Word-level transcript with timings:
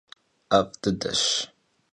'ef' 0.49 0.75
dıdeş. 0.81 1.23